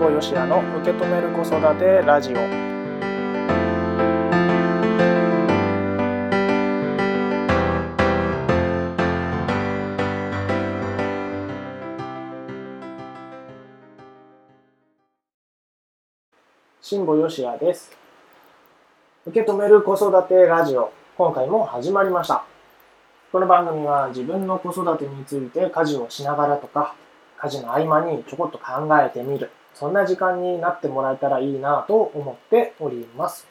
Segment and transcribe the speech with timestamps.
[0.00, 2.36] 保よしやの受け止める子育てラジオ。
[16.80, 17.92] 辛坊よしやです。
[19.26, 20.94] 受け止める子育てラジオ。
[21.18, 22.46] 今回も始まりました。
[23.32, 26.94] この番組は自分の子育てについて家事をしながらとか
[27.36, 29.50] 家事の合間にちょこっと考えてみる。
[29.74, 33.46] そんな時間になってもらえたらいいなと思っております。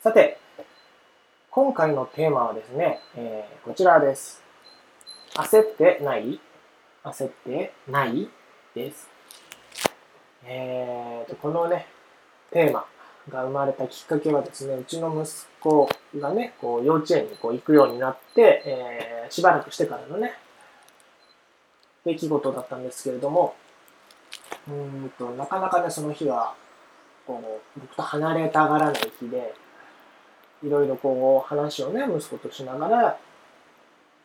[0.00, 0.38] さて、
[1.50, 4.42] 今回のテーマはですね、えー、こちらです。
[5.34, 6.40] 焦ってない？
[7.04, 8.28] 焦ってない？
[8.74, 9.08] です。
[10.44, 11.86] えーと、このね、
[12.52, 12.86] テーマ
[13.28, 20.34] が生まれたきっかけはですね、うちの息子がね、こう幼稚園にこう行くようになって、えー、しばらくしてからのね、
[22.04, 23.56] 出来事だったんですけれども、
[24.68, 26.54] うんと、なかなかね、その日は、
[27.26, 29.54] こう、僕と離れたがらない日で、
[30.62, 33.18] いろいろこう、話をね、息子としながら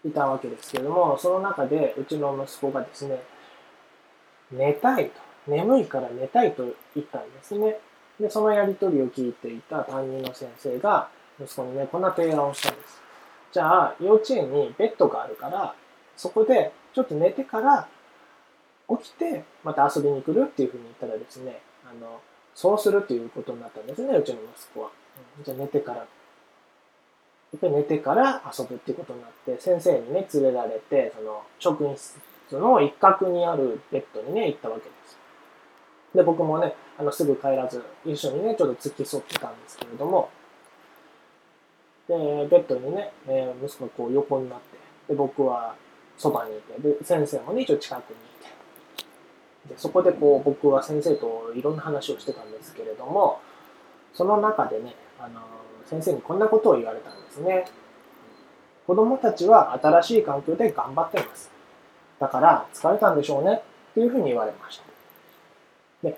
[0.03, 3.21] いたわけですけれども、その中で、うちの息子がですね、
[4.51, 6.63] 寝たいと、眠いから寝たいと
[6.95, 7.77] 言ったんですね。
[8.19, 13.01] で、そのやりとりを聞いていた担任の先生が、息子にね、こんな提案をしたんです。
[13.51, 15.75] じゃあ、幼稚園にベッドがあるから、
[16.15, 17.87] そこでちょっと寝てから
[18.97, 22.21] 起きてまた遊びに来るっていうふうに言ったらですねあの
[22.55, 24.89] そうするっていうことになったんですねうちの息子は。
[25.43, 26.05] じゃあ寝てからや
[27.57, 32.17] っぱり寝てから遊ぶっていうことになって先生にね連れられてその職員室
[32.51, 35.17] の一角にあるベッドにね行ったわけです。
[36.15, 40.29] で僕もねあのすぐ帰らず一緒にねちょっと付き添ってたんですけれども
[42.07, 45.75] でベッドにね、え息子がこう横になってで僕は
[46.21, 48.60] そばにいて、で、先生もね、一応近くにいて。
[49.67, 53.39] で、そこでこう、僕は先生といろんな話をしてたんですけれども、
[54.13, 55.41] その中でね、あの、
[55.85, 57.65] 先生にこんなことを言われたんですね。
[58.87, 61.51] 子供たちは新しい環境で頑張ってます。
[62.19, 63.61] だから疲れたんでしょうね
[63.91, 64.83] っていうふうに言われました。
[66.03, 66.17] で、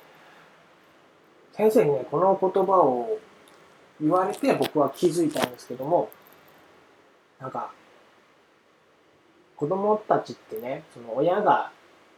[1.51, 3.19] 先生にね、この言葉を
[4.01, 6.09] 言われて僕は気づいたんですけども、
[7.39, 7.71] なんか、
[9.55, 11.71] 子供たちってね、その親が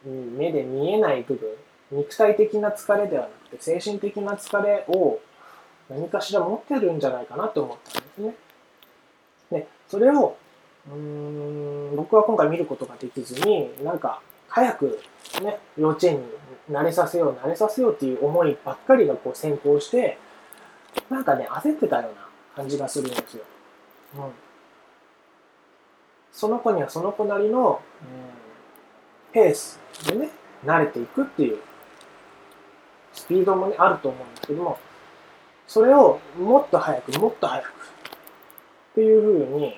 [0.10, 1.50] 目で見えない部分、
[1.92, 5.20] 肉体的な疲れではなくて精神的な疲れを
[5.90, 8.36] 何かしら持ってるんじゃないかなと思ったんですね。
[9.52, 10.36] で、それを、
[10.90, 15.00] うーん、僕は今回見ることができずに、なんか、早く
[15.44, 16.24] ね、幼稚園に
[16.72, 20.18] 慣れさせよう、慣れさせようっていう思いばっかりがこう先行して、
[21.10, 23.44] なんかね、焦ってたような感じがするんですよ。
[24.18, 24.22] うん。
[26.32, 28.45] その子にはその子なりの、うん、
[29.36, 30.30] ペースでね、
[30.64, 31.58] 慣れていくっていう
[33.14, 34.80] スピードもね、あると思うんですけども、
[35.68, 37.70] それをもっと早く、もっと早くっ
[38.96, 39.78] ていうふうに、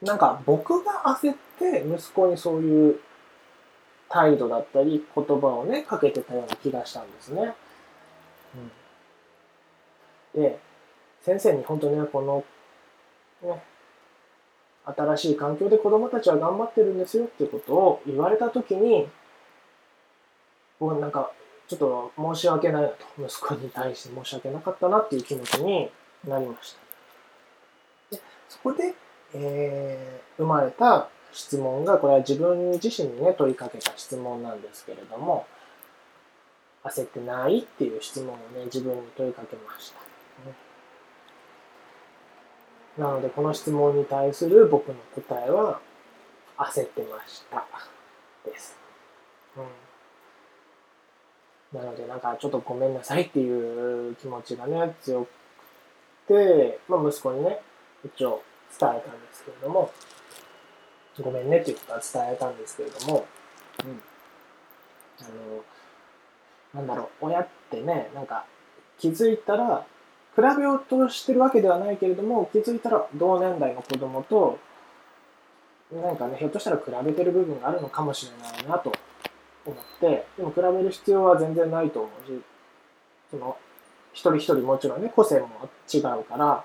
[0.00, 3.00] なんか僕が焦って息子にそういう
[4.08, 7.54] 態度だったり言葉をね、かけてたような気がしたんですね。
[10.34, 10.58] うん、で、
[11.20, 12.42] 先生に本当ね、この、
[13.42, 13.62] ね、
[14.86, 19.08] 新しい環境で子供たちは頑張ってるんですよってことを言われた時に
[20.78, 21.30] 僕なんか
[21.66, 25.90] ちょっと申し訳ないなと息子に対して申し訳なかったなっていう気持ちに
[26.28, 26.74] なりまし
[28.10, 28.16] た。
[28.16, 28.94] でそこで、
[29.34, 35.46] えー、生まれた質問がこれは自分自身にね問いかけた質問なんですけれども
[36.84, 39.98] 焦ってないっていう質問をね自分に問いかけました、
[42.98, 45.80] なので、この質問に対する僕の答えは、
[46.56, 47.66] 焦ってました。
[48.44, 48.78] です。
[49.56, 49.60] う
[51.76, 51.80] ん。
[51.80, 55.28] なので、なんか、ちょっとごめんなさいっていう気持ちがね、強く
[56.28, 57.60] て、まあ、息子にね、
[58.04, 58.42] 一応
[58.78, 59.90] 伝えたんですけれども、
[61.20, 63.26] ごめんねっていうことは伝えたんですけれども、
[63.84, 64.02] うん。
[65.20, 65.24] あ
[66.74, 68.46] の、なんだろう、親ってね、なんか、
[68.98, 69.86] 気づいたら、
[70.36, 74.58] 比べようとしてるわけではないけれども、気づいたら同年代の子供と、
[75.92, 78.92] なんかね、ひょっとしたら比べてる部分があるのかもしれないなと
[79.64, 82.42] 思って、でも比べる必要は全然ないと思うし、
[83.30, 83.56] その、
[84.12, 85.48] 一人一人もちろんね、個性も
[85.92, 86.64] 違うから、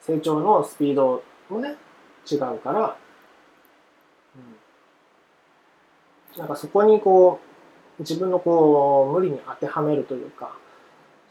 [0.00, 1.76] 成長のスピードもね、
[2.30, 2.96] 違うから、
[6.34, 7.40] うん、なんかそこにこ
[7.98, 10.56] う、自分のこう、無理に当てはめるというか、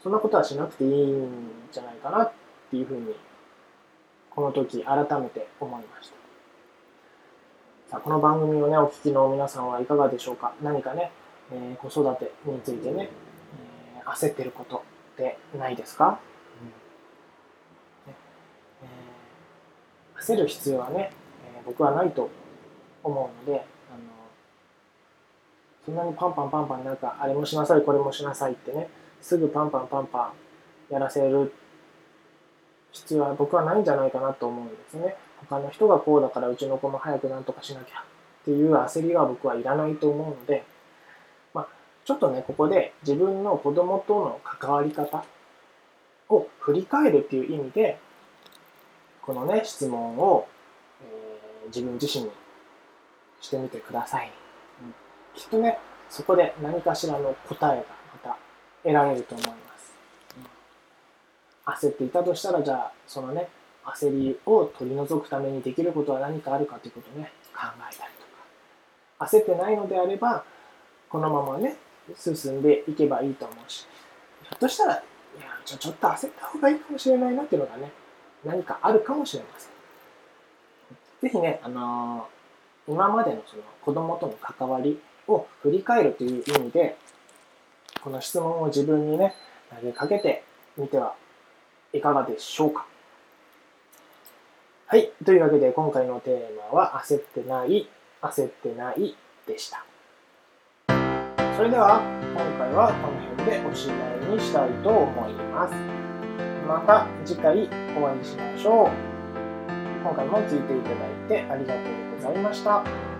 [0.04, 1.30] そんなことはしなくていいん
[1.72, 2.32] じゃないかなっ
[2.70, 3.16] ていうふうに、
[4.28, 6.14] この時改めて思いました。
[7.90, 10.52] さあ、この番組をね、お聞きの皆さんはいかがでしょうか？
[10.62, 11.10] 何かね、
[11.50, 13.08] えー、子育てについてね、
[13.96, 14.84] えー、焦ってること
[15.14, 16.20] ってないですか、
[16.60, 16.66] うん。
[16.68, 18.16] ね。
[18.82, 21.12] えー、焦る必要はね、
[21.46, 22.28] え僕はないと
[23.02, 24.02] 思うので、あの
[25.86, 28.90] そんなにパンパンパンパンなんかあれもしなさいこれもしなさいってね
[29.24, 30.32] すぐパンパンパンパ
[30.90, 31.50] ンやらせる
[32.92, 35.16] 必要は僕はないんじゃないかなと思うんですね。
[35.48, 40.62] 他の人がこうだからうちの子も早くなんとかしなきゃっていう焦りは僕はいらないと思うので、
[41.54, 41.68] まあ、
[42.04, 45.24] ちょっとね、ここで自分の子供との関わり方
[46.28, 47.98] を振り返るっていう意味で、
[49.22, 50.46] このね、質問を、
[51.02, 52.30] えー、自分自身に
[53.40, 54.30] してみてください。
[54.82, 54.94] うん、
[55.34, 55.78] きっとね、
[56.10, 58.03] そこで何かしらの答えが
[58.84, 59.94] 得られると思います。
[60.36, 63.48] うん、焦っていたとしたら、じゃあ、そのね、
[63.84, 68.12] 焦りを取り除くためにできることは何かあるかということをね、考えたり
[69.18, 70.44] とか焦ってないのであれば、
[71.08, 71.76] このままね、
[72.16, 73.86] 進んでいけばいいと思うし、
[74.42, 75.02] ひょっとしたら、いや、
[75.64, 77.90] ちょちょっと焦った方がいいかもしれないなっていうのがね、
[78.44, 79.74] 何かあるかもしれません。
[81.22, 86.96] ぜひね、あのー、今までのその子供との関わりを振り返るという意味で、
[88.04, 89.34] この質問を自分にね、
[89.74, 90.44] 投げかけて
[90.76, 91.14] みては
[91.94, 92.86] いかがでしょうか。
[94.86, 95.10] はい。
[95.24, 97.88] というわけで今回のテーマは焦ってない
[98.20, 99.16] 焦ってない
[99.46, 99.86] でした。
[101.56, 102.02] それでは
[102.34, 105.74] 今回はこの辺でおしまいにしたいと思います。
[106.68, 108.90] また次回お会いしましょう。
[110.02, 110.94] 今回も聴いていただ
[111.40, 113.13] いてありがとうございました。